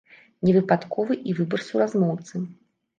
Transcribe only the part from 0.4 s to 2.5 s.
Не выпадковы і выбар суразмоўцы.